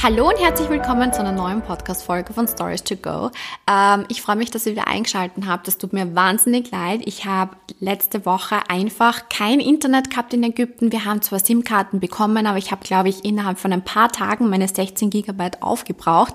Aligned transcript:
Hallo 0.00 0.28
und 0.28 0.38
herzlich 0.38 0.70
willkommen 0.70 1.12
zu 1.12 1.18
einer 1.18 1.32
neuen 1.32 1.60
Podcast-Folge 1.60 2.32
von 2.32 2.46
Stories 2.46 2.84
to 2.84 2.94
Go. 2.94 3.32
Ähm, 3.68 4.04
ich 4.08 4.22
freue 4.22 4.36
mich, 4.36 4.48
dass 4.48 4.64
ihr 4.64 4.72
wieder 4.72 4.86
eingeschaltet 4.86 5.44
habt. 5.44 5.66
Das 5.66 5.76
tut 5.76 5.92
mir 5.92 6.14
wahnsinnig 6.14 6.70
leid. 6.70 7.00
Ich 7.04 7.24
habe 7.24 7.56
letzte 7.80 8.24
Woche 8.24 8.60
einfach 8.68 9.28
kein 9.28 9.58
Internet 9.58 10.10
gehabt 10.10 10.32
in 10.32 10.44
Ägypten. 10.44 10.92
Wir 10.92 11.04
haben 11.04 11.20
zwar 11.20 11.40
SIM-Karten 11.40 11.98
bekommen, 11.98 12.46
aber 12.46 12.58
ich 12.58 12.70
habe, 12.70 12.84
glaube 12.84 13.08
ich, 13.08 13.24
innerhalb 13.24 13.58
von 13.58 13.72
ein 13.72 13.84
paar 13.84 14.12
Tagen 14.12 14.48
meine 14.48 14.68
16 14.68 15.10
Gigabyte 15.10 15.64
aufgebraucht 15.64 16.34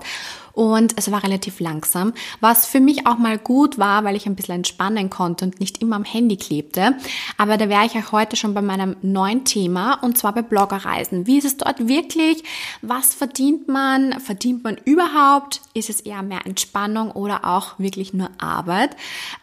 und 0.54 0.94
es 0.96 1.10
war 1.10 1.22
relativ 1.22 1.60
langsam, 1.60 2.12
was 2.40 2.66
für 2.66 2.80
mich 2.80 3.06
auch 3.06 3.18
mal 3.18 3.38
gut 3.38 3.78
war, 3.78 4.04
weil 4.04 4.16
ich 4.16 4.26
ein 4.26 4.36
bisschen 4.36 4.54
entspannen 4.56 5.10
konnte 5.10 5.44
und 5.44 5.60
nicht 5.60 5.82
immer 5.82 5.96
am 5.96 6.04
Handy 6.04 6.36
klebte. 6.36 6.94
Aber 7.36 7.56
da 7.56 7.68
wäre 7.68 7.84
ich 7.84 7.96
auch 7.96 8.12
heute 8.12 8.36
schon 8.36 8.54
bei 8.54 8.62
meinem 8.62 8.96
neuen 9.02 9.44
Thema 9.44 9.94
und 10.02 10.16
zwar 10.16 10.32
bei 10.32 10.42
Bloggerreisen. 10.42 11.26
Wie 11.26 11.38
ist 11.38 11.44
es 11.44 11.56
dort 11.56 11.88
wirklich? 11.88 12.44
Was 12.82 13.14
verdient 13.14 13.68
man? 13.68 14.20
Verdient 14.20 14.62
man 14.62 14.76
überhaupt? 14.84 15.60
Ist 15.74 15.90
es 15.90 16.00
eher 16.00 16.22
mehr 16.22 16.46
Entspannung 16.46 17.10
oder 17.10 17.44
auch 17.44 17.78
wirklich 17.78 18.14
nur 18.14 18.30
Arbeit? 18.38 18.96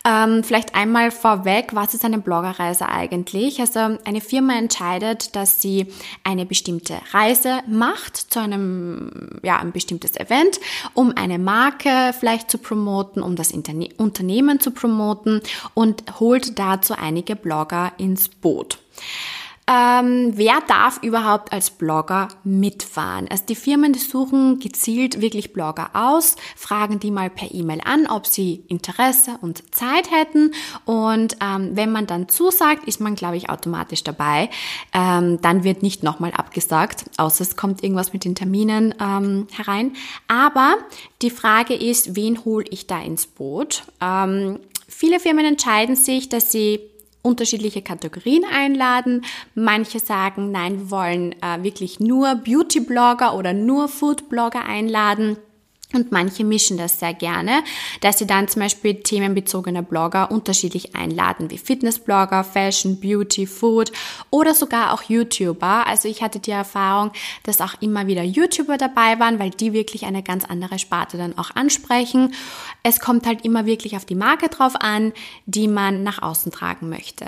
Ähm, 0.06 0.44
vielleicht 0.44 0.76
einmal 0.76 1.12
vorweg, 1.12 1.72
was 1.74 1.94
ist 1.94 2.06
eine 2.06 2.20
Bloggerreise 2.20 2.88
eigentlich? 2.88 3.60
Also 3.60 3.98
eine 4.06 4.22
Firma 4.22 4.58
entscheidet, 4.58 5.36
dass 5.36 5.62
sie 5.62 5.88
eine 6.24 6.46
bestimmte 6.46 7.00
Reise 7.12 7.60
macht 7.68 8.16
zu 8.16 8.40
einem, 8.40 9.40
ja, 9.44 9.58
ein 9.60 9.74
bestimmtes 9.74 10.16
Event 10.16 10.60
um 11.02 11.18
eine 11.18 11.40
Marke 11.40 12.14
vielleicht 12.18 12.52
zu 12.52 12.60
promoten, 12.60 13.24
um 13.24 13.36
das 13.36 13.52
Unternehmen 13.52 14.60
zu 14.60 14.70
promoten 14.70 15.42
und 15.74 16.20
holt 16.20 16.60
dazu 16.60 16.94
einige 16.94 17.36
Blogger 17.36 17.92
ins 17.98 18.30
Boot. 18.30 18.78
Ähm, 19.72 20.34
wer 20.36 20.60
darf 20.68 21.02
überhaupt 21.02 21.54
als 21.54 21.70
Blogger 21.70 22.28
mitfahren? 22.44 23.28
Also 23.30 23.46
die 23.48 23.56
Firmen, 23.56 23.94
suchen 23.94 24.60
gezielt 24.60 25.22
wirklich 25.22 25.54
Blogger 25.54 25.92
aus, 25.94 26.36
fragen 26.58 27.00
die 27.00 27.12
mal 27.12 27.30
per 27.30 27.54
E-Mail 27.54 27.80
an, 27.86 28.08
ob 28.08 28.28
sie 28.28 28.66
Interesse 28.68 29.38
und 29.42 29.74
Zeit 29.74 30.12
hätten. 30.12 30.54
Und 30.84 31.38
ähm, 31.42 31.72
wenn 31.74 31.92
man 31.92 32.06
dann 32.06 32.28
zusagt, 32.28 32.86
ist 32.86 33.00
man, 33.00 33.16
glaube 33.16 33.38
ich, 33.38 33.50
automatisch 33.50 34.04
dabei. 34.04 34.50
Ähm, 34.94 35.40
dann 35.42 35.64
wird 35.64 35.84
nicht 35.84 36.04
nochmal 36.04 36.32
abgesagt, 36.32 37.06
außer 37.18 37.44
es 37.44 37.56
kommt 37.56 37.84
irgendwas 37.84 38.12
mit 38.12 38.26
den 38.26 38.36
Terminen 38.36 38.94
ähm, 39.00 39.48
herein. 39.52 39.94
Aber 40.28 40.76
die 41.22 41.30
Frage 41.30 41.76
ist, 41.76 42.16
wen 42.18 42.44
hole 42.44 42.66
ich 42.70 42.88
da 42.88 43.00
ins 43.02 43.26
Boot? 43.26 43.84
Ähm, 44.02 44.60
viele 44.90 45.22
Firmen 45.22 45.46
entscheiden 45.46 45.96
sich, 45.96 46.28
dass 46.28 46.52
sie 46.52 46.82
unterschiedliche 47.22 47.82
Kategorien 47.82 48.44
einladen. 48.52 49.24
Manche 49.56 50.00
sagen, 50.00 50.52
nein, 50.52 50.80
wir 50.80 50.92
wollen 50.92 51.34
äh, 51.42 51.64
wirklich 51.64 52.00
nur 52.00 52.36
Beauty-Blogger 52.36 53.36
oder 53.36 53.54
nur 53.54 53.88
Food-Blogger 53.88 54.66
einladen. 54.66 55.38
Und 55.94 56.12
manche 56.12 56.44
mischen 56.44 56.78
das 56.78 57.00
sehr 57.00 57.14
gerne, 57.14 57.64
dass 58.02 58.20
sie 58.20 58.28
dann 58.28 58.48
zum 58.48 58.62
Beispiel 58.62 58.96
themenbezogene 58.96 59.84
Blogger 59.84 60.32
unterschiedlich 60.32 60.96
einladen, 60.96 61.50
wie 61.50 61.58
Fitnessblogger, 61.58 62.44
Fashion, 62.44 63.00
Beauty, 63.00 63.46
Food 63.46 63.92
oder 64.30 64.54
sogar 64.54 64.94
auch 64.94 65.04
YouTuber. 65.04 65.88
Also 65.88 66.08
ich 66.08 66.22
hatte 66.22 66.40
die 66.40 66.52
Erfahrung, 66.52 67.12
dass 67.44 67.62
auch 67.62 67.76
immer 67.82 68.08
wieder 68.08 68.24
YouTuber 68.24 68.78
dabei 68.78 69.20
waren, 69.20 69.40
weil 69.40 69.50
die 69.50 69.74
wirklich 69.74 70.06
eine 70.06 70.24
ganz 70.24 70.46
andere 70.46 70.80
Sparte 70.80 71.18
dann 71.18 71.38
auch 71.38 71.52
ansprechen. 71.56 72.34
Es 72.84 73.00
kommt 73.00 73.28
halt 73.28 73.44
immer 73.44 73.66
wirklich 73.66 73.96
auf 73.96 74.06
die 74.06 74.16
Marke 74.16 74.48
drauf 74.50 74.74
an, 74.80 75.12
die 75.46 75.68
man 75.68 76.04
nach 76.04 76.22
außen 76.22 76.52
tragen 76.52 76.90
möchte. 76.90 77.26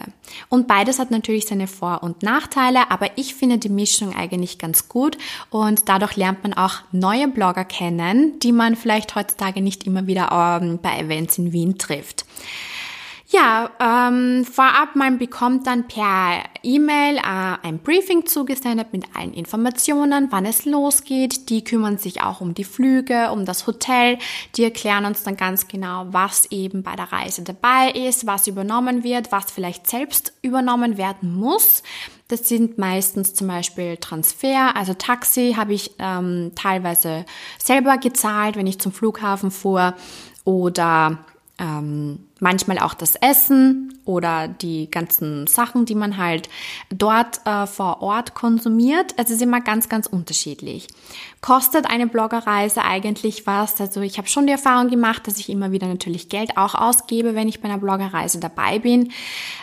Und 0.49 0.67
beides 0.67 0.99
hat 0.99 1.11
natürlich 1.11 1.45
seine 1.45 1.67
Vor- 1.67 2.03
und 2.03 2.23
Nachteile, 2.23 2.89
aber 2.89 3.17
ich 3.17 3.35
finde 3.35 3.57
die 3.57 3.69
Mischung 3.69 4.15
eigentlich 4.15 4.57
ganz 4.57 4.87
gut 4.87 5.17
und 5.49 5.89
dadurch 5.89 6.15
lernt 6.15 6.43
man 6.43 6.53
auch 6.53 6.75
neue 6.91 7.27
Blogger 7.27 7.65
kennen, 7.65 8.39
die 8.39 8.52
man 8.53 8.75
vielleicht 8.75 9.15
heutzutage 9.15 9.61
nicht 9.61 9.85
immer 9.85 10.07
wieder 10.07 10.59
ähm, 10.61 10.79
bei 10.81 10.99
Events 10.99 11.37
in 11.37 11.51
Wien 11.51 11.77
trifft. 11.77 12.25
Ja, 13.33 13.71
ähm, 13.79 14.45
vorab, 14.45 14.95
man 14.95 15.17
bekommt 15.17 15.65
dann 15.65 15.87
per 15.87 16.43
E-Mail 16.61 17.17
äh, 17.17 17.57
ein 17.63 17.79
Briefing 17.79 18.27
zugesendet 18.27 18.93
mit 18.93 19.05
allen 19.15 19.33
Informationen, 19.33 20.27
wann 20.29 20.45
es 20.45 20.65
losgeht. 20.65 21.49
Die 21.49 21.63
kümmern 21.63 21.97
sich 21.97 22.21
auch 22.21 22.41
um 22.41 22.53
die 22.53 22.63
Flüge, 22.63 23.31
um 23.31 23.43
das 23.43 23.65
Hotel. 23.65 24.19
Die 24.55 24.63
erklären 24.63 25.05
uns 25.05 25.23
dann 25.23 25.35
ganz 25.35 25.67
genau, 25.67 26.05
was 26.11 26.45
eben 26.51 26.83
bei 26.83 26.95
der 26.95 27.11
Reise 27.11 27.41
dabei 27.41 27.89
ist, 27.89 28.27
was 28.27 28.45
übernommen 28.45 29.03
wird, 29.03 29.31
was 29.31 29.49
vielleicht 29.49 29.89
selbst 29.89 30.33
übernommen 30.43 30.99
werden 30.99 31.33
muss. 31.33 31.81
Das 32.27 32.47
sind 32.47 32.77
meistens 32.77 33.33
zum 33.33 33.47
Beispiel 33.47 33.97
Transfer, 33.97 34.75
also 34.75 34.93
Taxi 34.93 35.55
habe 35.57 35.73
ich 35.73 35.91
ähm, 35.99 36.51
teilweise 36.55 37.25
selber 37.57 37.97
gezahlt, 37.97 38.55
wenn 38.55 38.67
ich 38.67 38.79
zum 38.79 38.91
Flughafen 38.91 39.51
fuhr 39.51 39.93
oder 40.45 41.19
ähm, 41.59 42.19
manchmal 42.43 42.77
auch 42.77 42.93
das 42.93 43.15
Essen 43.15 43.97
oder 44.05 44.49
die 44.49 44.91
ganzen 44.91 45.47
Sachen, 45.47 45.85
die 45.85 45.95
man 45.95 46.17
halt 46.17 46.49
dort 46.89 47.39
äh, 47.45 47.65
vor 47.65 48.01
Ort 48.01 48.35
konsumiert. 48.35 49.13
Es 49.15 49.31
ist 49.31 49.41
immer 49.41 49.61
ganz, 49.61 49.87
ganz 49.87 50.07
unterschiedlich. 50.07 50.87
Kostet 51.41 51.89
eine 51.89 52.05
Bloggerreise 52.05 52.83
eigentlich 52.83 53.47
was? 53.47 53.79
Also 53.79 54.01
ich 54.01 54.17
habe 54.17 54.27
schon 54.27 54.45
die 54.45 54.51
Erfahrung 54.51 54.89
gemacht, 54.89 55.25
dass 55.25 55.39
ich 55.39 55.49
immer 55.49 55.71
wieder 55.71 55.87
natürlich 55.87 56.27
Geld 56.27 56.57
auch 56.57 56.75
ausgebe, 56.75 57.33
wenn 57.33 57.47
ich 57.47 57.61
bei 57.61 57.69
einer 57.69 57.77
Bloggerreise 57.77 58.39
dabei 58.39 58.79
bin. 58.79 59.11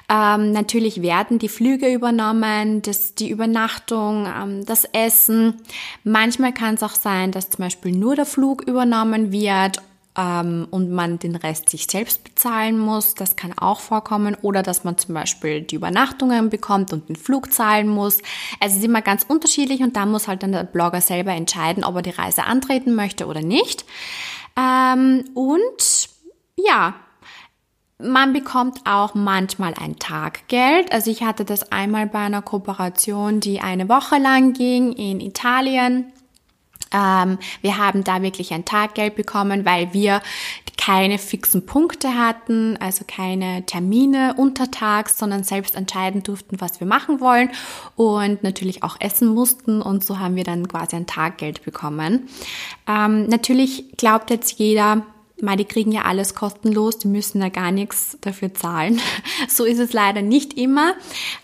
Ähm, 0.09 0.53
natürlich 0.53 1.03
werden 1.03 1.39
die 1.39 1.49
Flüge 1.49 1.93
übernommen, 1.93 2.81
das, 2.81 3.15
die 3.15 3.29
Übernachtung, 3.29 4.27
ähm, 4.27 4.65
das 4.65 4.87
Essen. 4.87 5.61
Manchmal 6.03 6.55
kann 6.55 6.77
es 6.77 6.83
auch 6.83 6.95
sein, 6.95 7.31
dass 7.31 7.51
zum 7.51 7.65
Beispiel 7.65 7.93
nur 7.93 8.17
der 8.17 8.27
Flug 8.27 8.63
übernommen 8.63 9.33
wird 9.33 9.83
ähm, 10.21 10.67
und 10.71 10.91
man 10.91 11.19
den 11.19 11.35
Rest 11.35 11.71
sich 11.71 11.87
selbst 11.87 12.25
bezahlen 12.25 12.79
muss. 12.79 13.15
Das 13.15 13.37
kann 13.37 13.57
auch 13.57 13.81
vorkommen. 13.81 14.37
Oder 14.43 14.63
dass 14.63 14.85
man 14.85 14.99
zum 14.99 15.15
Beispiel 15.15 15.63
die 15.63 15.77
Übernachtungen 15.77 16.51
bekommt 16.51 16.93
und 16.93 17.09
den 17.09 17.17
Flug 17.17 17.53
zahlen 17.53 17.89
muss. 17.89 18.19
Es 18.61 18.77
ist 18.77 18.85
immer 18.85 19.03
ganz 19.03 19.25
unterschiedlich 19.27 19.81
und 19.81 19.97
da 19.97 20.05
muss 20.07 20.29
halt 20.29 20.43
dann 20.43 20.53
der 20.53 20.65
Blogger 20.65 21.01
selber 21.01 21.33
entscheiden, 21.33 21.85
ob 21.85 21.97
er 21.97 22.03
die 22.03 22.11
Reise 22.11 22.45
antreten 22.45 22.95
möchte 22.95 23.27
oder 23.27 23.41
nicht. 23.41 23.87
Ähm, 24.59 25.25
und 25.35 26.09
ja, 26.57 26.95
man 27.99 28.33
bekommt 28.33 28.81
auch 28.85 29.15
manchmal 29.15 29.75
ein 29.75 29.99
Taggeld. 29.99 30.93
Also 30.93 31.11
ich 31.11 31.23
hatte 31.23 31.45
das 31.45 31.73
einmal 31.73 32.07
bei 32.07 32.21
einer 32.21 32.43
Kooperation, 32.43 33.41
die 33.41 33.61
eine 33.61 33.89
Woche 33.89 34.19
lang 34.19 34.53
ging 34.53 34.93
in 34.93 35.21
Italien. 35.21 36.13
Ähm, 36.93 37.39
wir 37.61 37.79
haben 37.79 38.05
da 38.05 38.23
wirklich 38.23 38.53
ein 38.53 38.65
Taggeld 38.65 39.15
bekommen, 39.15 39.65
weil 39.65 39.93
wir 39.93 40.21
keine 40.77 41.19
fixen 41.19 41.67
Punkte 41.67 42.17
hatten, 42.17 42.79
also 42.79 43.05
keine 43.07 43.67
Termine 43.67 44.35
untertags, 44.39 45.19
sondern 45.19 45.45
selbst 45.45 45.75
entscheiden 45.75 46.23
durften, 46.23 46.61
was 46.61 46.81
wir 46.81 46.87
machen 46.87 47.21
wollen 47.21 47.51
und 47.97 48.43
natürlich 48.43 48.83
auch 48.83 48.97
essen 48.99 49.29
mussten 49.29 49.83
und 49.83 50.05
so 50.05 50.19
haben 50.19 50.37
wir 50.37 50.45
dann 50.45 50.67
quasi 50.67 50.97
ein 50.97 51.07
Taggeld 51.07 51.63
bekommen. 51.65 52.29
Ähm, 52.89 53.27
natürlich 53.29 53.97
glaubt 53.99 54.31
jetzt 54.31 54.59
jeder, 54.59 55.05
mal, 55.43 55.57
die 55.57 55.65
kriegen 55.65 55.93
ja 55.93 56.03
alles 56.03 56.35
kostenlos, 56.35 56.99
die 56.99 57.09
müssen 57.09 57.41
ja 57.41 57.49
gar 57.49 57.71
nichts 57.73 58.19
dafür 58.21 58.55
zahlen. 58.55 59.01
So 59.49 59.65
ist 59.65 59.79
es 59.79 59.93
leider 59.93 60.23
nicht 60.23 60.55
immer, 60.55 60.95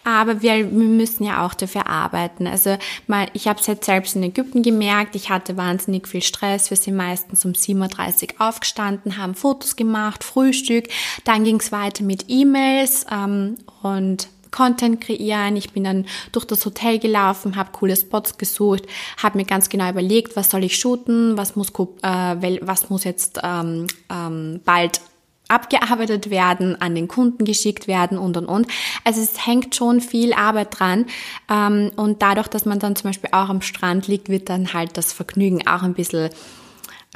aber 0.04 0.42
wir, 0.42 0.70
wir 0.70 0.70
müssen 0.70 1.24
ja 1.24 1.44
auch 1.44 1.54
dafür 1.54 1.86
arbeiten. 1.86 2.46
Also 2.46 2.76
mal, 3.06 3.28
ich 3.32 3.48
habe 3.48 3.58
es 3.58 3.66
jetzt 3.66 3.86
selbst 3.86 4.16
in 4.16 4.22
Ägypten 4.22 4.62
gemerkt, 4.62 5.16
ich 5.16 5.30
hatte 5.30 5.56
wahnsinnig 5.56 6.06
viel 6.06 6.22
Stress. 6.22 6.68
Wir 6.70 6.76
sind 6.76 6.94
meistens 6.94 7.44
um 7.44 7.52
7.30 7.52 8.34
Uhr 8.34 8.48
aufgestanden, 8.48 9.16
haben 9.16 9.34
Fotos 9.34 9.76
gemacht, 9.76 10.24
Frühstück, 10.24 10.88
dann 11.24 11.44
ging 11.44 11.58
es 11.58 11.72
weiter 11.72 12.04
mit 12.04 12.26
E-Mails 12.28 13.06
ähm, 13.10 13.56
und 13.82 14.28
Content 14.50 15.00
kreieren. 15.00 15.56
Ich 15.56 15.72
bin 15.72 15.84
dann 15.84 16.06
durch 16.32 16.44
das 16.44 16.64
Hotel 16.64 16.98
gelaufen, 16.98 17.56
habe 17.56 17.70
coole 17.72 17.96
Spots 17.96 18.38
gesucht, 18.38 18.84
habe 19.22 19.38
mir 19.38 19.44
ganz 19.44 19.68
genau 19.68 19.90
überlegt, 19.90 20.36
was 20.36 20.50
soll 20.50 20.64
ich 20.64 20.76
shooten, 20.76 21.36
was 21.36 21.56
muss, 21.56 21.70
äh, 22.02 22.58
was 22.62 22.90
muss 22.90 23.04
jetzt 23.04 23.40
ähm, 23.42 23.86
ähm, 24.10 24.60
bald 24.64 25.00
abgearbeitet 25.48 26.30
werden, 26.30 26.80
an 26.80 26.94
den 26.94 27.08
Kunden 27.08 27.44
geschickt 27.44 27.86
werden 27.86 28.18
und 28.18 28.36
und 28.36 28.46
und. 28.46 28.66
Also 29.04 29.20
es 29.20 29.46
hängt 29.46 29.74
schon 29.74 30.00
viel 30.00 30.32
Arbeit 30.32 30.78
dran 30.78 31.06
ähm, 31.48 31.92
und 31.96 32.22
dadurch, 32.22 32.48
dass 32.48 32.64
man 32.64 32.78
dann 32.78 32.96
zum 32.96 33.10
Beispiel 33.10 33.30
auch 33.32 33.48
am 33.48 33.62
Strand 33.62 34.08
liegt, 34.08 34.28
wird 34.28 34.48
dann 34.48 34.72
halt 34.72 34.96
das 34.96 35.12
Vergnügen 35.12 35.66
auch 35.66 35.82
ein 35.82 35.94
bisschen 35.94 36.30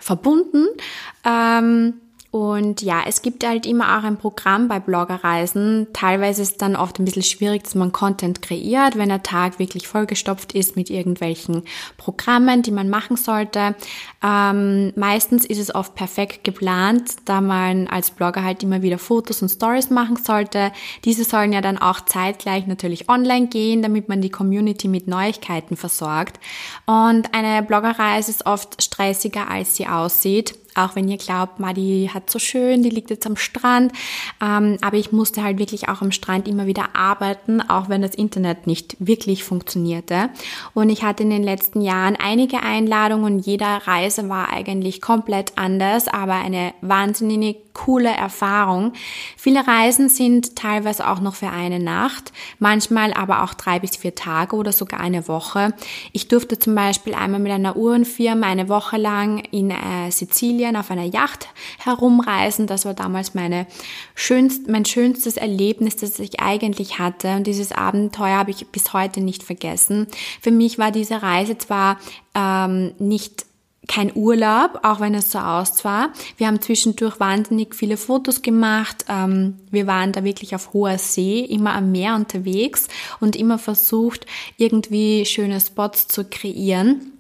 verbunden. 0.01 0.67
Ähm, 1.25 1.95
und 2.31 2.81
ja, 2.83 3.03
es 3.09 3.23
gibt 3.23 3.45
halt 3.45 3.67
immer 3.67 3.99
auch 3.99 4.05
ein 4.05 4.17
Programm 4.17 4.69
bei 4.69 4.79
Bloggerreisen. 4.79 5.89
Teilweise 5.93 6.43
ist 6.43 6.53
es 6.53 6.57
dann 6.59 6.77
oft 6.77 7.01
ein 7.01 7.05
bisschen 7.05 7.25
schwierig, 7.25 7.65
dass 7.65 7.75
man 7.75 7.91
Content 7.91 8.41
kreiert, 8.41 8.97
wenn 8.97 9.09
der 9.09 9.25
Tag 9.25 9.59
wirklich 9.59 9.89
vollgestopft 9.89 10.53
ist 10.53 10.77
mit 10.77 10.91
irgendwelchen 10.91 11.65
Programmen, 11.97 12.63
die 12.63 12.71
man 12.71 12.89
machen 12.89 13.17
sollte. 13.17 13.75
Ähm, 14.23 14.93
meistens 14.95 15.45
ist 15.45 15.59
es 15.59 15.75
oft 15.75 15.97
perfekt 15.97 16.45
geplant, 16.45 17.17
da 17.25 17.41
man 17.41 17.89
als 17.89 18.13
Blogger 18.13 18.45
halt 18.45 18.63
immer 18.63 18.81
wieder 18.83 18.99
Fotos 18.99 19.43
und 19.43 19.49
Stories 19.49 19.91
machen 19.91 20.15
sollte. 20.15 20.71
Diese 21.05 21.25
sollen 21.25 21.53
ja 21.53 21.61
dann 21.61 21.79
auch 21.79 22.01
zeitgleich 22.01 22.69
natürlich 22.69 23.09
online 23.09 23.49
gehen, 23.49 23.83
damit 23.83 24.09
man 24.09 24.21
die 24.21 24.31
Community 24.31 24.87
mit 24.87 25.09
Neuigkeiten 25.09 25.77
versorgt. 25.77 26.39
Und 26.87 27.35
eine 27.35 27.65
Bloggerreise 27.65 28.31
ist 28.31 28.47
oft 28.47 28.81
stressiger, 28.81 29.51
als 29.51 29.75
sie 29.75 29.89
aussieht. 29.89 30.55
Auch 30.85 30.97
wenn 30.97 31.09
ihr 31.09 31.17
glaubt, 31.17 31.61
ma, 31.61 31.73
die 31.73 32.11
hat 32.13 32.31
so 32.31 32.39
schön, 32.39 32.83
die 32.83 32.91
liegt 32.91 33.11
jetzt 33.11 33.27
am 33.27 33.37
Strand. 33.37 33.93
Ähm, 34.43 34.79
aber 34.81 34.97
ich 34.97 35.13
musste 35.13 35.43
halt 35.43 35.59
wirklich 35.59 35.89
auch 35.89 36.03
am 36.03 36.13
Strand 36.13 36.49
immer 36.49 36.67
wieder 36.67 36.95
arbeiten, 36.95 37.61
auch 37.61 37.89
wenn 37.89 38.03
das 38.03 38.15
Internet 38.15 38.67
nicht 38.67 38.97
wirklich 38.99 39.45
funktionierte. 39.45 40.31
Und 40.75 40.91
ich 40.91 41.03
hatte 41.03 41.23
in 41.23 41.31
den 41.31 41.43
letzten 41.43 41.81
Jahren 41.81 42.17
einige 42.17 42.63
Einladungen 42.63 43.25
und 43.25 43.47
jeder 43.47 43.87
Reise 43.87 44.29
war 44.29 44.53
eigentlich 44.53 45.01
komplett 45.01 45.53
anders, 45.57 46.09
aber 46.09 46.35
eine 46.35 46.73
wahnsinnig 46.81 47.57
coole 47.73 48.11
Erfahrung. 48.11 48.93
Viele 49.37 49.67
Reisen 49.67 50.09
sind 50.09 50.57
teilweise 50.57 51.09
auch 51.09 51.21
noch 51.21 51.35
für 51.35 51.49
eine 51.49 51.79
Nacht, 51.79 52.33
manchmal 52.59 53.13
aber 53.15 53.43
auch 53.43 53.55
drei 53.55 53.79
bis 53.79 53.97
vier 53.97 54.15
Tage 54.15 54.57
oder 54.57 54.73
sogar 54.73 55.01
eine 55.01 55.29
Woche. 55.29 55.73
Ich 56.13 56.29
durfte 56.29 56.59
zum 56.59 56.75
Beispiel 56.75 57.15
einmal 57.15 57.41
mit 57.41 57.53
einer 57.53 57.77
Uhrenfirma 57.77 58.47
eine 58.47 58.69
Woche 58.69 58.97
lang 58.97 59.43
in 59.51 59.71
äh, 59.71 60.11
Sizilien 60.11 60.70
auf 60.77 60.91
einer 60.91 61.05
Yacht 61.05 61.49
herumreisen. 61.79 62.67
Das 62.67 62.85
war 62.85 62.95
damals 62.95 63.35
meine 63.35 63.67
schönst, 64.15 64.69
mein 64.69 64.85
schönstes 64.85 65.37
Erlebnis, 65.37 65.97
das 65.97 66.19
ich 66.19 66.41
eigentlich 66.41 66.99
hatte. 66.99 67.37
Und 67.37 67.47
dieses 67.47 67.73
Abenteuer 67.73 68.39
habe 68.39 68.51
ich 68.51 68.67
bis 68.69 68.93
heute 68.93 69.21
nicht 69.21 69.43
vergessen. 69.43 70.07
Für 70.41 70.51
mich 70.51 70.79
war 70.79 70.91
diese 70.91 71.23
Reise 71.23 71.59
zwar 71.59 71.99
ähm, 72.35 72.93
nicht 72.99 73.47
kein 73.91 74.15
Urlaub, 74.15 74.81
auch 74.85 75.01
wenn 75.01 75.15
es 75.15 75.33
so 75.33 75.41
aussah. 75.41 76.11
Wir 76.37 76.47
haben 76.47 76.61
zwischendurch 76.61 77.19
wahnsinnig 77.19 77.75
viele 77.75 77.97
Fotos 77.97 78.41
gemacht. 78.41 79.05
Ähm, 79.09 79.59
wir 79.71 79.89
waren 79.89 80.13
da 80.13 80.23
wirklich 80.23 80.55
auf 80.55 80.73
hoher 80.73 80.97
See, 80.99 81.41
immer 81.41 81.75
am 81.75 81.91
Meer 81.91 82.15
unterwegs 82.15 82.87
und 83.19 83.35
immer 83.35 83.59
versucht, 83.59 84.27
irgendwie 84.59 85.27
schöne 85.27 85.61
Spots 85.61 86.07
zu 86.07 86.25
kreieren. 86.25 87.13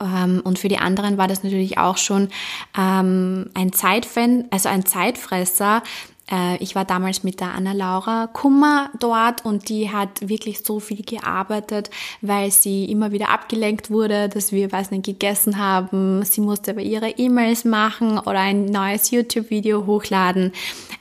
Ähm, 0.00 0.40
und 0.44 0.58
für 0.58 0.68
die 0.68 0.78
anderen 0.78 1.18
war 1.18 1.28
das 1.28 1.42
natürlich 1.42 1.78
auch 1.78 1.96
schon 1.96 2.28
ähm, 2.76 3.50
ein 3.54 3.72
Zeitfen 3.72 4.44
also 4.50 4.68
ein 4.68 4.86
Zeitfresser, 4.86 5.82
äh, 6.30 6.56
ich 6.62 6.74
war 6.74 6.84
damals 6.84 7.24
mit 7.24 7.40
der 7.40 7.54
Anna-Laura 7.54 8.28
Kummer 8.28 8.90
dort 8.98 9.44
und 9.44 9.68
die 9.68 9.90
hat 9.90 10.28
wirklich 10.28 10.64
so 10.64 10.80
viel 10.80 11.02
gearbeitet, 11.02 11.90
weil 12.20 12.50
sie 12.50 12.84
immer 12.84 13.12
wieder 13.12 13.30
abgelenkt 13.30 13.90
wurde, 13.90 14.28
dass 14.28 14.52
wir, 14.52 14.70
weiß 14.70 14.90
nicht, 14.90 15.06
gegessen 15.06 15.58
haben. 15.58 16.24
Sie 16.24 16.40
musste 16.40 16.72
aber 16.72 16.80
ihre 16.80 17.10
E-Mails 17.10 17.64
machen 17.64 18.18
oder 18.18 18.40
ein 18.40 18.66
neues 18.66 19.10
YouTube-Video 19.10 19.86
hochladen. 19.86 20.52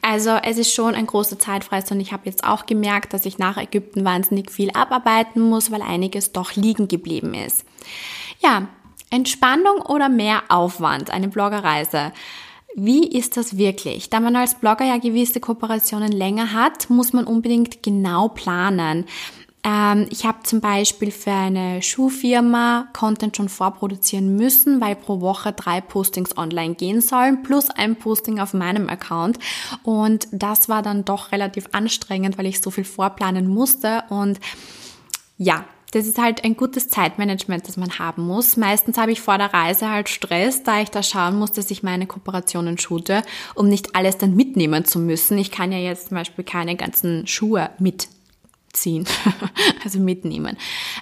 Also 0.02 0.32
es 0.44 0.58
ist 0.58 0.74
schon 0.74 0.96
ein 0.96 1.08
großer 1.08 1.40
Zeitfresser 1.40 1.96
und 1.96 2.02
ich 2.02 2.14
habe 2.14 2.24
jetzt 2.26 2.44
auch 2.44 2.66
gemerkt, 2.66 3.14
dass 3.14 3.26
ich 3.26 3.38
nach 3.38 3.58
Ägypten 3.58 4.06
wahnsinnig 4.06 4.52
viel 4.52 4.72
abarbeiten 4.72 5.42
muss, 5.42 5.72
weil 5.72 5.82
einiges 5.82 6.32
doch 6.32 6.56
liegen 6.56 6.88
geblieben 6.88 7.34
ist. 7.34 7.66
Ja, 8.40 8.68
Entspannung 9.10 9.82
oder 9.82 10.10
mehr 10.10 10.44
Aufwand, 10.50 11.10
eine 11.12 11.28
Bloggerreise. 11.28 12.12
Wie 12.76 13.08
ist 13.08 13.38
das 13.38 13.58
wirklich? 13.58 14.10
Da 14.10 14.20
man 14.20 14.36
als 14.36 14.56
Blogger 14.56 14.86
ja 14.86 14.98
gewisse 14.98 15.40
Kooperationen 15.40 16.12
länger 16.12 16.54
hat, 16.54 16.90
muss 16.90 17.14
man 17.14 17.26
unbedingt 17.26 17.82
genau 17.82 18.28
planen. 18.28 19.06
Ähm, 19.64 20.08
ich 20.12 20.26
habe 20.26 20.44
zum 20.44 20.62
Beispiel 20.62 21.12
für 21.12 21.32
eine 21.32 21.82
Schuhfirma 21.82 22.88
Content 22.94 23.36
schon 23.36 23.50
vorproduzieren 23.50 24.36
müssen, 24.36 24.80
weil 24.80 24.96
pro 24.96 25.22
Woche 25.22 25.52
drei 25.54 25.82
Postings 25.82 26.38
online 26.38 26.76
gehen 26.76 27.02
sollen, 27.02 27.44
plus 27.44 27.70
ein 27.70 27.96
Posting 27.96 28.40
auf 28.40 28.54
meinem 28.54 28.90
Account. 28.90 29.40
Und 29.84 30.28
das 30.32 30.70
war 30.70 30.84
dann 30.84 31.04
doch 31.04 31.32
relativ 31.32 31.70
anstrengend, 31.72 32.38
weil 32.38 32.46
ich 32.46 32.62
so 32.62 32.70
viel 32.70 32.86
vorplanen 32.86 33.48
musste. 33.48 34.04
Und 34.10 34.40
ja, 35.38 35.66
das 35.92 36.06
ist 36.06 36.18
halt 36.18 36.44
ein 36.44 36.58
gutes 36.58 36.90
Zeitmanagement, 36.90 37.68
das 37.68 37.78
man 37.78 37.98
haben 38.00 38.26
muss. 38.26 38.58
Meistens 38.58 38.98
habe 38.98 39.12
ich 39.12 39.22
vor 39.22 39.38
der 39.38 39.54
Reise 39.54 39.90
halt 39.90 40.10
Stress, 40.10 40.64
da 40.64 40.82
ich 40.82 40.90
da 40.90 41.02
schauen 41.02 41.38
muss, 41.38 41.54
dass 41.54 41.72
ich 41.72 41.84
meine 41.84 42.08
Kooperationen 42.08 42.78
shoote, 42.78 43.24
um 43.56 43.70
nicht 43.70 43.96
alles 43.96 44.18
dann 44.18 44.36
mitnehmen 44.36 44.86
zu 44.86 45.00
müssen. 45.00 45.38
Ich 45.38 45.52
kann 45.52 45.72
ja 45.72 45.78
jetzt 45.78 46.10
zum 46.10 46.18
Beispiel 46.18 46.44
keine 46.44 46.76
ganzen 46.76 47.26
Schuhe 47.26 47.70
mit 47.80 48.10
ziehen, 48.78 49.06
also 49.84 50.00
mitnehmen. 50.00 50.58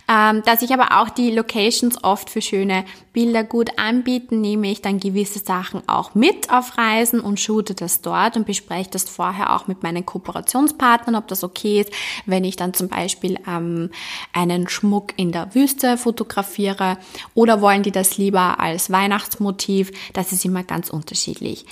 Ähm, 0.10 0.42
dass 0.45 0.62
ich 0.62 0.74
aber 0.74 1.01
auch 1.01 1.10
die 1.10 1.31
Locations 1.31 2.04
oft 2.04 2.30
für 2.30 2.42
schöne 2.42 2.86
Bilder 3.13 3.44
gut 3.44 3.77
anbieten, 3.77 4.42
nehme 4.42 4.69
ich 4.72 4.81
dann 4.81 5.00
gewisse 5.00 5.39
Sachen 5.39 5.88
auch 5.88 6.16
mit 6.16 6.51
auf 6.51 6.77
Reisen 6.77 7.19
und 7.19 7.39
shoote 7.39 7.75
das 7.75 8.01
dort 8.01 8.38
und 8.38 8.45
bespreche 8.45 8.89
das 8.89 9.10
vorher 9.10 9.56
auch 9.56 9.68
mit 9.68 9.83
meinen 9.83 10.06
Kooperationspartnern, 10.06 11.16
ob 11.16 11.27
das 11.27 11.44
okay 11.44 11.81
ist, 11.81 11.92
wenn 12.25 12.44
ich 12.44 12.56
dann 12.56 12.74
zum 12.74 12.88
Beispiel 12.88 13.39
ähm, 13.48 13.89
einen 14.33 14.68
Schmuck 14.68 15.13
in 15.18 15.31
der 15.31 15.54
Wüste 15.56 15.98
fotografiere 15.98 16.98
oder 17.33 17.62
wollen 17.62 17.83
die 17.83 17.92
das 17.92 18.18
lieber 18.18 18.60
als 18.60 18.89
Weihnachtsmotiv. 18.89 19.92
Das 20.13 20.31
ist 20.31 20.45
immer 20.45 20.63
ganz 20.63 20.89
unterschiedlich. 20.89 21.66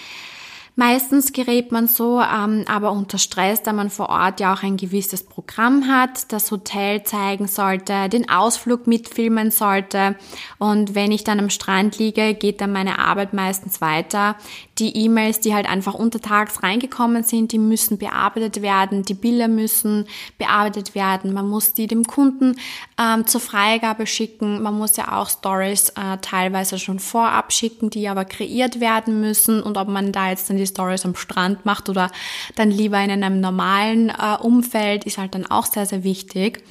Meistens 0.75 1.33
gerät 1.33 1.71
man 1.71 1.87
so 1.87 2.19
ähm, 2.19 2.65
aber 2.67 2.93
unter 2.93 3.19
Stress, 3.19 3.61
da 3.61 3.73
man 3.73 3.91
vor 3.91 4.09
Ort 4.09 4.39
ja 4.39 4.55
auch 4.55 4.63
ein 4.63 4.75
gewisses 4.75 5.21
Programm 5.21 5.87
hat, 5.87 6.31
das 6.31 6.49
Hotel 6.49 7.03
zeigen 7.03 7.47
sollte, 7.47 8.09
den 8.09 8.27
Ausflug 8.27 8.87
mitfilmen 8.87 9.51
sollte. 9.51 10.15
Und 10.57 10.95
wenn 10.95 11.11
ich 11.11 11.23
dann 11.23 11.39
am 11.39 11.51
Strand 11.51 11.99
liege, 11.99 12.33
geht 12.33 12.59
dann 12.59 12.71
meine 12.71 12.97
Arbeit 12.97 13.33
meistens 13.33 13.81
weiter. 13.81 14.35
Die 14.79 14.97
E-Mails, 14.97 15.41
die 15.41 15.53
halt 15.53 15.69
einfach 15.69 15.93
untertags 15.93 16.63
reingekommen 16.63 17.21
sind, 17.21 17.51
die 17.51 17.59
müssen 17.59 17.99
bearbeitet 17.99 18.63
werden, 18.63 19.03
die 19.03 19.13
Bilder 19.13 19.47
müssen 19.47 20.07
bearbeitet 20.39 20.95
werden. 20.95 21.33
Man 21.33 21.47
muss 21.47 21.75
die 21.75 21.85
dem 21.85 22.05
Kunden 22.05 22.55
ähm, 22.99 23.27
zur 23.27 23.41
Freigabe 23.41 24.07
schicken. 24.07 24.63
Man 24.63 24.75
muss 24.75 24.97
ja 24.97 25.19
auch 25.19 25.29
Stories 25.29 25.89
äh, 25.89 26.17
teilweise 26.21 26.79
schon 26.79 26.97
vorab 26.97 27.53
schicken, 27.53 27.91
die 27.91 28.07
aber 28.07 28.25
kreiert 28.25 28.79
werden 28.79 29.21
müssen. 29.21 29.61
Und 29.61 29.77
ob 29.77 29.87
man 29.87 30.11
da 30.11 30.29
jetzt 30.31 30.49
dann 30.49 30.62
die 30.63 30.67
Stories 30.67 31.05
am 31.05 31.15
Strand 31.15 31.65
macht 31.65 31.89
oder 31.89 32.11
dann 32.55 32.71
lieber 32.71 32.99
in 32.99 33.11
einem 33.11 33.39
normalen 33.39 34.09
äh, 34.09 34.37
Umfeld, 34.41 35.05
ist 35.05 35.17
halt 35.17 35.35
dann 35.35 35.45
auch 35.45 35.65
sehr, 35.65 35.85
sehr 35.85 36.03
wichtig. 36.03 36.63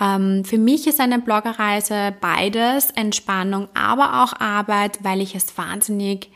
Ähm, 0.00 0.44
für 0.44 0.58
mich 0.58 0.86
ist 0.86 1.00
eine 1.00 1.18
Bloggerreise 1.18 2.14
beides, 2.20 2.90
Entspannung, 2.90 3.68
aber 3.74 4.22
auch 4.22 4.40
Arbeit, 4.40 4.98
weil 5.02 5.20
ich 5.20 5.34
es 5.34 5.56
wahnsinnig 5.56 6.31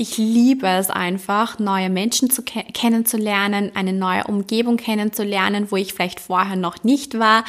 ich 0.00 0.16
liebe 0.16 0.66
es 0.66 0.88
einfach, 0.88 1.58
neue 1.58 1.90
Menschen 1.90 2.30
zu 2.30 2.42
ke 2.42 2.64
kennenzulernen, 2.72 3.72
eine 3.74 3.92
neue 3.92 4.24
Umgebung 4.24 4.78
kennenzulernen, 4.78 5.66
wo 5.70 5.76
ich 5.76 5.92
vielleicht 5.92 6.20
vorher 6.20 6.56
noch 6.56 6.84
nicht 6.84 7.18
war. 7.18 7.44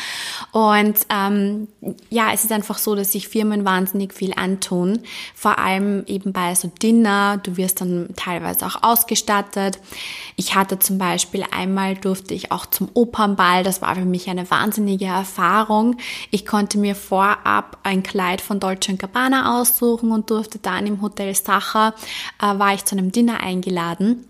Und 0.52 0.98
ähm, 1.10 1.70
ja, 2.10 2.34
es 2.34 2.44
ist 2.44 2.52
einfach 2.52 2.78
so, 2.78 2.94
dass 2.94 3.14
sich 3.14 3.30
Firmen 3.30 3.64
wahnsinnig 3.64 4.14
viel 4.14 4.34
antun. 4.36 5.00
Vor 5.34 5.60
allem 5.60 6.04
eben 6.08 6.34
bei 6.34 6.54
so 6.56 6.68
Dinner. 6.68 7.40
Du 7.42 7.56
wirst 7.56 7.80
dann 7.80 8.10
teilweise 8.18 8.66
auch 8.66 8.84
ausgestattet. 8.84 9.80
Ich 10.36 10.54
hatte 10.54 10.78
zum 10.78 10.98
Beispiel 10.98 11.46
einmal 11.52 11.96
durfte 11.96 12.34
ich 12.34 12.52
auch 12.52 12.66
zum 12.66 12.90
Opernball. 12.94 13.64
Das 13.64 13.82
war 13.82 13.96
für 13.96 14.04
mich 14.04 14.30
eine 14.30 14.52
wahnsinnige 14.52 15.06
Erfahrung. 15.06 15.96
Ich 16.32 16.46
konnte 16.46 16.78
mir 16.78 16.96
vorab 16.96 17.78
ein 17.84 18.04
Kleid 18.04 18.42
von 18.42 18.60
Dolce 18.60 18.96
Gabbana 18.98 19.58
aussuchen 19.62 20.12
und 20.12 20.30
durfte 20.30 20.60
dann 20.60 20.86
im 20.86 21.02
Hotel 21.02 21.34
Sacher 21.34 21.94
äh, 22.42 22.60
war 22.60 22.74
ich 22.74 22.86
zu 22.86 22.96
einem 22.96 23.12
Dinner 23.12 23.42
eingeladen. 23.42 24.26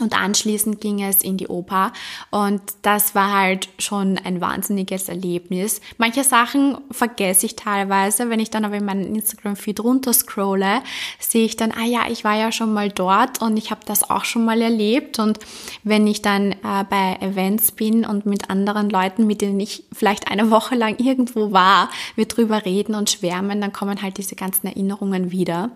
Und 0.00 0.18
anschließend 0.18 0.80
ging 0.80 1.02
es 1.02 1.22
in 1.22 1.36
die 1.36 1.48
Oper 1.48 1.92
und 2.30 2.62
das 2.82 3.14
war 3.14 3.32
halt 3.32 3.68
schon 3.78 4.18
ein 4.18 4.40
wahnsinniges 4.40 5.08
Erlebnis. 5.08 5.80
Manche 5.98 6.24
Sachen 6.24 6.78
vergesse 6.90 7.46
ich 7.46 7.56
teilweise, 7.56 8.30
wenn 8.30 8.40
ich 8.40 8.48
dann 8.48 8.64
aber 8.64 8.76
in 8.76 8.84
meinen 8.84 9.14
Instagram-Feed 9.14 9.80
runterscrolle, 9.80 10.82
sehe 11.18 11.44
ich 11.44 11.56
dann, 11.56 11.72
ah 11.72 11.84
ja, 11.84 12.04
ich 12.08 12.24
war 12.24 12.34
ja 12.34 12.50
schon 12.50 12.72
mal 12.72 12.88
dort 12.88 13.42
und 13.42 13.58
ich 13.58 13.70
habe 13.70 13.82
das 13.84 14.08
auch 14.08 14.24
schon 14.24 14.44
mal 14.44 14.62
erlebt. 14.62 15.18
Und 15.18 15.38
wenn 15.84 16.06
ich 16.06 16.22
dann 16.22 16.52
äh, 16.52 16.84
bei 16.88 17.18
Events 17.20 17.72
bin 17.72 18.06
und 18.06 18.24
mit 18.24 18.48
anderen 18.48 18.88
Leuten, 18.88 19.26
mit 19.26 19.42
denen 19.42 19.60
ich 19.60 19.84
vielleicht 19.92 20.30
eine 20.30 20.50
Woche 20.50 20.76
lang 20.76 20.98
irgendwo 20.98 21.52
war, 21.52 21.90
wir 22.14 22.26
drüber 22.26 22.64
reden 22.64 22.94
und 22.94 23.10
schwärmen, 23.10 23.60
dann 23.60 23.72
kommen 23.72 24.00
halt 24.00 24.16
diese 24.16 24.34
ganzen 24.34 24.68
Erinnerungen 24.68 25.30
wieder. 25.30 25.70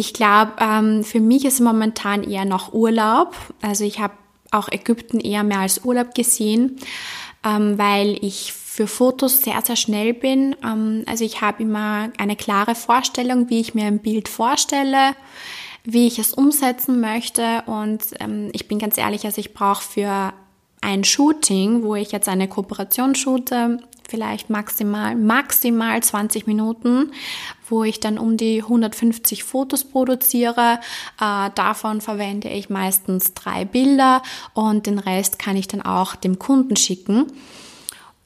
Ich 0.00 0.14
glaube, 0.14 0.52
ähm, 0.58 1.04
für 1.04 1.20
mich 1.20 1.44
ist 1.44 1.60
momentan 1.60 2.22
eher 2.22 2.46
noch 2.46 2.72
Urlaub. 2.72 3.36
Also 3.60 3.84
ich 3.84 4.00
habe 4.00 4.14
auch 4.50 4.72
Ägypten 4.72 5.20
eher 5.20 5.44
mehr 5.44 5.58
als 5.58 5.84
Urlaub 5.84 6.14
gesehen, 6.14 6.78
ähm, 7.44 7.76
weil 7.76 8.16
ich 8.24 8.54
für 8.54 8.86
Fotos 8.86 9.42
sehr, 9.42 9.60
sehr 9.62 9.76
schnell 9.76 10.14
bin. 10.14 10.56
Ähm, 10.64 11.04
also 11.06 11.22
ich 11.22 11.42
habe 11.42 11.62
immer 11.62 12.08
eine 12.16 12.34
klare 12.34 12.74
Vorstellung, 12.74 13.50
wie 13.50 13.60
ich 13.60 13.74
mir 13.74 13.84
ein 13.84 13.98
Bild 13.98 14.30
vorstelle. 14.30 15.14
wie 15.84 16.06
ich 16.06 16.18
es 16.18 16.32
umsetzen 16.32 17.00
möchte. 17.00 17.62
Und 17.66 18.00
ähm, 18.20 18.48
ich 18.52 18.68
bin 18.68 18.78
ganz 18.78 18.96
ehrlich, 18.96 19.24
also 19.26 19.38
ich 19.38 19.52
brauche 19.52 19.82
für 19.82 20.32
ein 20.80 21.04
Shooting, 21.04 21.82
wo 21.82 21.94
ich 21.94 22.12
jetzt 22.12 22.28
eine 22.28 22.48
Kooperation 22.48 23.14
shoote, 23.14 23.78
vielleicht 24.10 24.50
maximal, 24.50 25.14
maximal 25.14 26.02
20 26.02 26.46
Minuten, 26.46 27.12
wo 27.68 27.84
ich 27.84 28.00
dann 28.00 28.18
um 28.18 28.36
die 28.36 28.62
150 28.62 29.44
Fotos 29.44 29.84
produziere. 29.84 30.80
Äh, 31.20 31.50
davon 31.54 32.00
verwende 32.00 32.48
ich 32.48 32.68
meistens 32.68 33.32
drei 33.34 33.64
Bilder 33.64 34.22
und 34.52 34.86
den 34.86 34.98
Rest 34.98 35.38
kann 35.38 35.56
ich 35.56 35.68
dann 35.68 35.82
auch 35.82 36.16
dem 36.16 36.38
Kunden 36.38 36.76
schicken. 36.76 37.26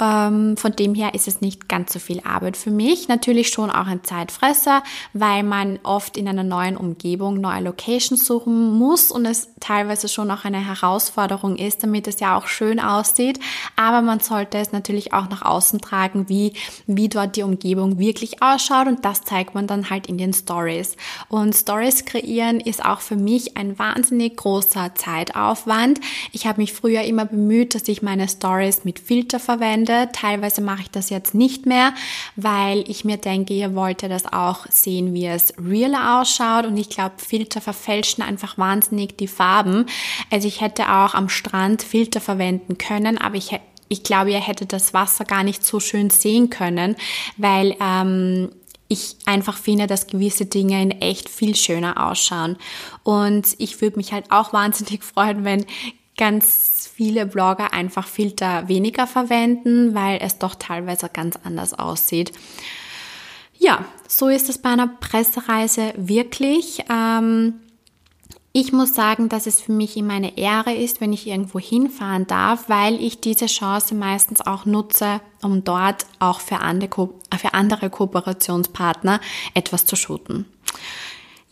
Ähm, 0.01 0.57
von 0.57 0.73
dem 0.73 0.97
her 0.97 1.15
ist 1.15 1.29
es 1.29 1.41
nicht 1.41 1.69
ganz 1.69 1.93
so 1.93 2.01
viel 2.01 2.21
Arbeit 2.25 2.57
für 2.57 2.73
mich. 2.73 3.07
Natürlich 3.07 3.51
schon 3.51 3.71
auch 3.71 3.87
ein 3.87 4.03
Zeitfresser, 4.03 4.83
weil 5.13 5.45
man 5.45 5.79
oft 5.85 6.17
in 6.17 6.27
einer 6.27 6.43
neuen 6.43 6.77
Umgebung 6.77 7.41
neue 7.41 7.61
Locations 7.61 8.27
suchen 8.27 8.73
muss 8.73 9.13
und 9.13 9.25
es 9.25 9.51
teilweise 9.61 10.09
schon 10.09 10.33
auch 10.33 10.45
eine 10.45 10.67
Herausforderung 10.67 11.57
ist, 11.57 11.85
damit 11.85 12.09
es 12.09 12.19
ja 12.19 12.37
auch 12.37 12.49
schön 12.49 12.81
aussieht. 12.81 13.39
Aber 13.77 14.03
man 14.03 14.19
sollte 14.19 14.59
es 14.59 14.73
natürlich 14.73 15.13
auch 15.13 15.29
nach 15.29 15.43
außen 15.43 15.81
tragen, 15.81 16.29
wie, 16.29 16.55
wie 16.89 17.09
dort 17.09 17.37
die 17.37 17.45
Umgebung 17.45 18.01
wirklich 18.01 18.43
ausschaut 18.43 18.89
und 18.89 19.05
das 19.05 19.23
zeigt 19.23 19.55
man 19.55 19.69
dann 19.69 19.91
halt 19.91 20.09
in 20.09 20.19
den 20.19 20.33
Stories. 20.33 20.97
Und 21.29 21.55
Stories 21.55 22.05
kreieren 22.05 22.59
ist 22.59 22.85
auch 22.85 23.01
für 23.01 23.17
mich 23.17 23.57
ein 23.57 23.79
wahnsinnig 23.79 24.37
großer 24.39 24.97
Zeitaufwand. 24.97 26.01
Ich 26.33 26.49
habe 26.49 26.61
mich 26.61 26.73
früher 26.73 27.03
immer 27.03 27.27
bemüht, 27.27 27.77
dass 27.77 27.87
ich 27.87 28.03
meine 28.03 28.29
Stories 28.29 28.85
mit 28.85 28.99
Filter 28.99 29.39
verwende 29.39 29.84
finde. 29.85 30.09
Teilweise 30.13 30.61
mache 30.61 30.83
ich 30.83 30.91
das 30.91 31.11
jetzt 31.11 31.35
nicht 31.35 31.67
mehr, 31.67 31.93
weil 32.37 32.89
ich 32.89 33.05
mir 33.05 33.17
denke, 33.17 33.55
ihr 33.55 33.75
wollt 33.75 34.03
ja 34.03 34.09
das 34.09 34.25
auch 34.27 34.67
sehen, 34.71 35.15
wie 35.15 35.27
es 35.27 35.55
realer 35.59 36.21
ausschaut. 36.21 36.67
Und 36.67 36.77
ich 36.77 36.89
glaube, 36.89 37.15
Filter 37.19 37.61
verfälschen 37.61 38.23
einfach 38.23 38.59
wahnsinnig 38.59 39.17
die 39.17 39.29
Farben. 39.29 39.87
Also 40.31 40.49
ich 40.49 40.61
hätte 40.61 40.85
auch 40.91 41.15
am 41.15 41.29
Strand 41.29 41.83
Filter 41.83 42.21
verwenden 42.21 42.79
können, 42.79 43.19
aber 43.19 43.37
ich 43.37 43.59
ich 43.91 44.03
glaube, 44.03 44.33
ihr 44.33 44.41
hättet 44.41 44.73
das 44.73 44.95
Wasser 44.95 45.27
gar 45.27 45.45
nicht 45.45 45.65
so 45.65 45.79
schön 45.79 46.09
sehen 46.09 46.49
können, 46.49 46.97
weil 47.37 47.77
ähm, 47.81 48.51
ich 48.89 49.17
einfach 49.27 49.59
finde, 49.59 49.87
dass 49.87 50.07
gewisse 50.07 50.47
Dinge 50.47 50.83
in 50.83 50.91
echt 50.91 51.29
viel 51.29 51.55
schöner 51.55 52.09
ausschauen. 52.09 52.57
Und 53.03 53.55
ich 53.59 53.83
würde 53.83 53.99
mich 53.99 54.13
halt 54.13 54.33
auch 54.33 54.55
wahnsinnig 54.55 55.05
freuen, 55.05 55.45
wenn 55.45 55.67
ganz 56.17 56.91
viele 56.95 57.27
Blogger 57.27 57.73
einfach 57.73 58.07
Filter 58.07 58.69
weniger 58.69 59.07
verwenden, 59.07 59.95
weil 59.95 60.19
es 60.23 60.39
doch 60.39 60.55
teilweise 60.55 61.09
ganz 61.13 61.39
anders 61.43 61.75
aussieht. 61.75 62.33
Ja, 63.59 63.85
so 64.09 64.29
ist 64.29 64.49
es 64.49 64.59
bei 64.59 64.71
einer 64.71 64.89
Pressereise 64.89 65.93
wirklich. 65.97 66.85
Ähm, 66.91 67.55
ich 68.53 68.73
muss 68.73 68.95
sagen, 68.95 69.29
dass 69.29 69.49
es 69.49 69.61
für 69.61 69.73
mich 69.73 69.97
immer 69.97 70.15
eine 70.15 70.39
Ehre 70.39 70.73
ist, 70.73 71.01
wenn 71.01 71.13
ich 71.13 71.27
irgendwo 71.27 71.59
hinfahren 71.59 72.29
darf, 72.29 72.69
weil 72.69 73.03
ich 73.03 73.21
diese 73.21 73.47
Chance 73.47 73.97
meistens 73.97 74.41
auch 74.41 74.65
nutze, 74.65 75.21
um 75.43 75.65
dort 75.65 76.07
auch 76.21 76.39
für 76.39 76.59
andere, 76.59 76.89
Ko 76.89 77.21
für 77.37 77.55
andere 77.55 77.91
Kooperationspartner 77.91 79.21
etwas 79.55 79.87
zu 79.87 79.97
shooten. 79.97 80.47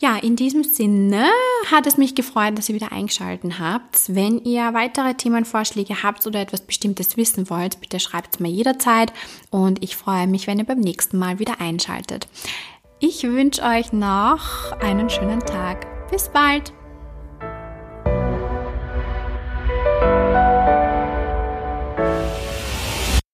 Ja, 0.03 0.17
in 0.17 0.35
diesem 0.35 0.65
Sinne 0.65 1.29
hat 1.71 1.87
es 1.87 1.95
mich 1.95 2.13
gefreut, 2.13 2.57
dass 2.57 2.67
ihr 2.67 2.75
wieder 2.75 2.91
eingeschaltet 2.91 3.57
habt. 3.57 4.13
Wenn 4.13 4.43
ihr 4.43 4.73
weitere 4.73 5.13
Themenvorschläge 5.13 6.03
habt 6.03 6.27
oder 6.27 6.41
etwas 6.41 6.59
Bestimmtes 6.59 7.15
wissen 7.15 7.49
wollt, 7.49 7.79
bitte 7.79 8.01
schreibt 8.01 8.33
es 8.35 8.39
mir 8.41 8.49
jederzeit 8.49 9.13
und 9.49 9.81
ich 9.81 9.95
freue 9.95 10.27
mich, 10.27 10.45
wenn 10.45 10.59
ihr 10.59 10.65
beim 10.65 10.81
nächsten 10.81 11.17
Mal 11.17 11.39
wieder 11.39 11.61
einschaltet. 11.61 12.27
Ich 12.99 13.23
wünsche 13.23 13.63
euch 13.63 13.93
noch 13.93 14.73
einen 14.81 15.09
schönen 15.09 15.39
Tag. 15.39 15.87
Bis 16.11 16.27
bald! 16.27 16.73